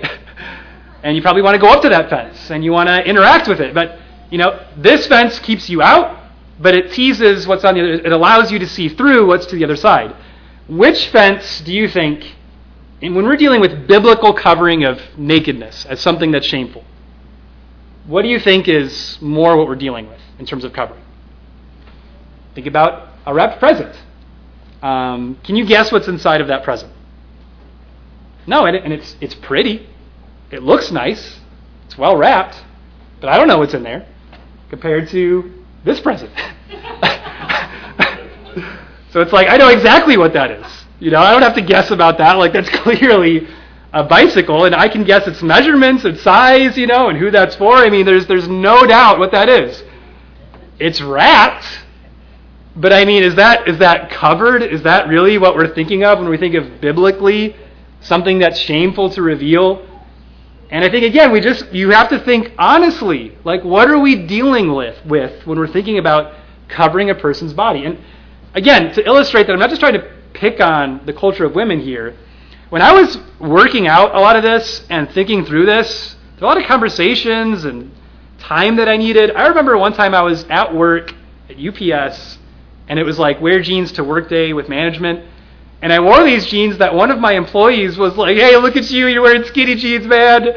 [1.04, 3.48] and you probably want to go up to that fence and you want to interact
[3.48, 3.74] with it.
[3.74, 4.00] But,
[4.32, 8.12] you know, this fence keeps you out, but it teases what's on the other, it
[8.12, 10.16] allows you to see through what's to the other side.
[10.70, 12.36] Which fence do you think,
[13.02, 16.86] and when we're dealing with biblical covering of nakedness as something that's shameful,
[18.06, 21.02] what do you think is more what we're dealing with in terms of covering?
[22.56, 23.94] Think about a wrapped present.
[24.82, 26.93] Um, can you guess what's inside of that present?
[28.46, 29.88] No, and, it, and it's it's pretty.
[30.52, 31.40] It looks nice.
[31.86, 32.62] It's well wrapped,
[33.22, 34.06] but I don't know what's in there
[34.70, 36.32] compared to this present.
[39.12, 40.66] so it's like I know exactly what that is.
[41.00, 42.34] You know, I don't have to guess about that.
[42.34, 43.48] Like that's clearly
[43.94, 47.56] a bicycle, and I can guess its measurements, its size, you know, and who that's
[47.56, 47.76] for.
[47.76, 49.84] I mean, there's there's no doubt what that is.
[50.80, 51.66] It's wrapped,
[52.76, 54.64] but I mean, is that is that covered?
[54.64, 57.56] Is that really what we're thinking of when we think of biblically
[58.04, 59.88] something that's shameful to reveal?
[60.70, 64.28] And I think again, we just you have to think honestly, like what are we
[64.28, 66.34] dealing with with when we're thinking about
[66.68, 67.86] covering a person's body?
[67.86, 68.00] And
[68.54, 71.80] again, to illustrate that I'm not just trying to pick on the culture of women
[71.80, 72.16] here.
[72.70, 76.48] When I was working out a lot of this and thinking through this, there a
[76.48, 77.92] lot of conversations and
[78.40, 79.32] time that I needed.
[79.32, 81.14] I remember one time I was at work
[81.50, 82.40] at UPS
[82.88, 85.24] and it was like wear jeans to work day with management.
[85.84, 88.90] And I wore these jeans that one of my employees was like, hey, look at
[88.90, 90.48] you, you're wearing skinny jeans, man.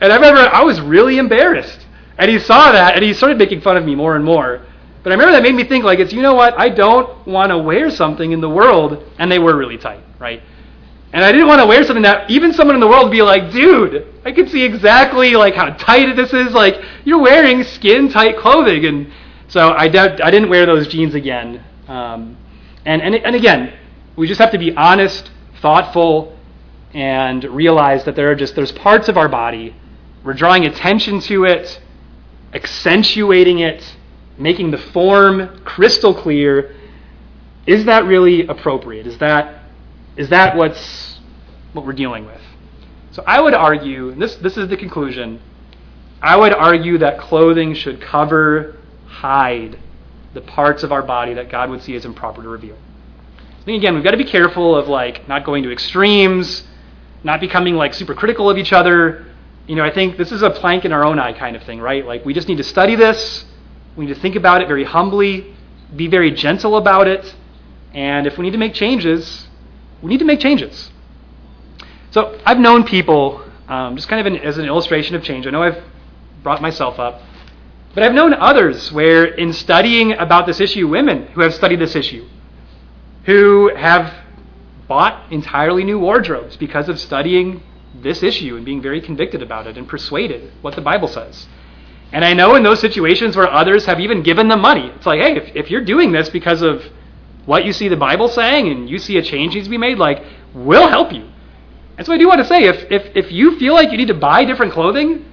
[0.00, 1.86] And I remember I was really embarrassed.
[2.16, 4.62] And he saw that and he started making fun of me more and more.
[5.02, 6.58] But I remember that made me think, like, it's, you know what?
[6.58, 9.04] I don't want to wear something in the world.
[9.18, 10.42] And they were really tight, right?
[11.12, 13.20] And I didn't want to wear something that even someone in the world would be
[13.20, 16.52] like, dude, I can see exactly like how tight this is.
[16.52, 18.86] Like, you're wearing skin tight clothing.
[18.86, 19.12] And
[19.48, 21.62] so I, de- I didn't wear those jeans again.
[21.86, 22.38] Um,
[22.86, 23.74] and, and, and again,
[24.20, 26.36] we just have to be honest, thoughtful,
[26.94, 29.74] and realize that there are just there's parts of our body
[30.22, 31.80] we're drawing attention to it,
[32.52, 33.96] accentuating it,
[34.36, 36.76] making the form crystal clear.
[37.66, 39.06] Is that really appropriate?
[39.06, 39.62] Is that
[40.16, 41.20] is that what's
[41.72, 42.40] what we're dealing with?
[43.12, 45.40] So I would argue, and this this is the conclusion.
[46.22, 49.78] I would argue that clothing should cover, hide
[50.34, 52.76] the parts of our body that God would see as improper to reveal.
[53.60, 56.64] I think again, we've got to be careful of like not going to extremes,
[57.22, 59.26] not becoming like super critical of each other.
[59.66, 61.78] You know, I think this is a plank in our own eye kind of thing,
[61.78, 62.06] right?
[62.06, 63.44] Like we just need to study this.
[63.96, 65.54] We need to think about it very humbly,
[65.94, 67.34] be very gentle about it,
[67.92, 69.48] and if we need to make changes,
[70.00, 70.90] we need to make changes.
[72.12, 75.46] So I've known people, um, just kind of an, as an illustration of change.
[75.46, 75.82] I know I've
[76.42, 77.20] brought myself up,
[77.94, 81.94] but I've known others where, in studying about this issue, women who have studied this
[81.94, 82.26] issue,
[83.24, 84.14] who have
[84.88, 87.62] bought entirely new wardrobes because of studying
[87.94, 91.46] this issue and being very convicted about it and persuaded what the Bible says.
[92.12, 95.20] And I know in those situations where others have even given them money, it's like,
[95.20, 96.82] hey, if, if you're doing this because of
[97.46, 99.98] what you see the Bible saying and you see a change needs to be made,
[99.98, 101.28] like, we'll help you.
[101.96, 104.08] And so I do want to say, if, if, if you feel like you need
[104.08, 105.24] to buy different clothing,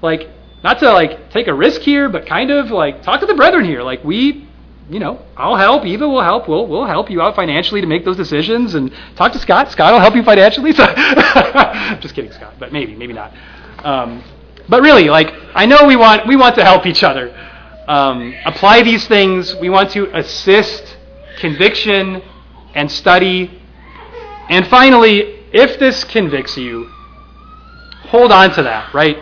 [0.00, 0.28] like,
[0.62, 3.64] not to like take a risk here, but kind of like talk to the brethren
[3.64, 3.82] here.
[3.82, 4.48] Like we
[4.92, 5.86] you know, I'll help.
[5.86, 6.48] Eva will help.
[6.48, 8.74] We'll, we'll help you out financially to make those decisions.
[8.74, 9.70] And talk to Scott.
[9.70, 10.72] Scott will help you financially.
[10.72, 10.84] So,
[12.00, 12.54] just kidding, Scott.
[12.58, 13.32] But maybe, maybe not.
[13.84, 14.22] Um,
[14.68, 17.34] but really, like, I know we want we want to help each other.
[17.88, 19.56] Um, apply these things.
[19.56, 20.96] We want to assist
[21.38, 22.22] conviction
[22.74, 23.62] and study.
[24.48, 26.86] And finally, if this convicts you,
[28.08, 28.92] hold on to that.
[28.92, 29.18] Right.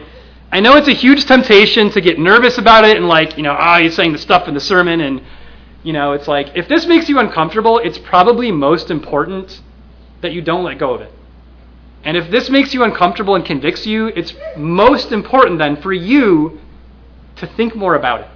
[0.52, 3.54] I know it's a huge temptation to get nervous about it and like, you know,
[3.56, 5.22] ah, oh, you're saying the stuff in the sermon and
[5.82, 9.60] you know, it's like if this makes you uncomfortable, it's probably most important
[10.20, 11.12] that you don't let go of it.
[12.04, 16.60] And if this makes you uncomfortable and convicts you, it's most important then for you
[17.36, 18.28] to think more about it.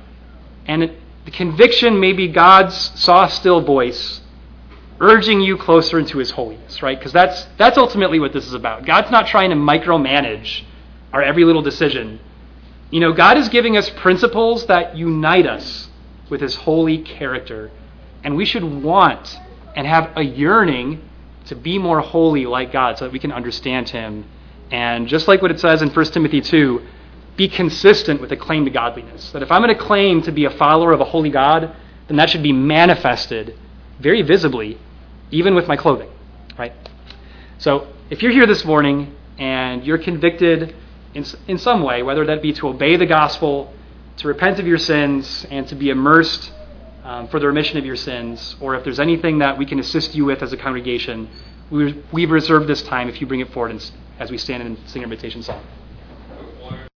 [0.66, 0.90] And
[1.24, 4.20] The conviction may be God's soft, still voice
[5.00, 6.98] urging you closer into his holiness, right?
[6.98, 8.86] Because that's, that's ultimately what this is about.
[8.86, 10.62] God's not trying to micromanage
[11.12, 12.20] our every little decision.
[12.90, 15.88] You know, God is giving us principles that unite us
[16.30, 17.70] with his holy character.
[18.22, 19.38] And we should want
[19.76, 21.08] and have a yearning
[21.46, 24.24] to be more holy like God so that we can understand him.
[24.70, 26.82] And just like what it says in 1 Timothy 2,
[27.36, 29.30] be consistent with a claim to godliness.
[29.32, 31.74] That if I'm going to claim to be a follower of a holy God,
[32.08, 33.56] then that should be manifested
[33.98, 34.78] very visibly,
[35.30, 36.10] even with my clothing,
[36.58, 36.72] right?
[37.58, 40.74] So if you're here this morning and you're convicted
[41.14, 43.72] in, in some way, whether that be to obey the gospel,
[44.16, 46.52] to repent of your sins, and to be immersed
[47.02, 50.14] um, for the remission of your sins, or if there's anything that we can assist
[50.14, 51.28] you with as a congregation,
[51.70, 53.82] we, we've reserved this time if you bring it forward
[54.18, 55.62] as we stand and sing our invitation song.